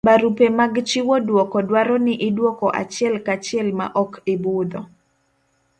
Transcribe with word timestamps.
barupe 0.07 0.45
mag 0.59 0.73
chiwo 0.89 1.15
duoko 1.27 1.57
dwaro 1.67 1.95
ni 2.05 2.13
iduoko 2.27 2.67
achiel 2.81 3.15
ka 3.25 3.35
chiel 3.45 3.67
ma 3.79 3.87
ok 4.03 4.11
ibudho 4.33 4.81